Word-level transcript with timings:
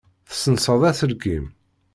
Tessenseḍ 0.29 0.81
aselkim. 0.89 1.45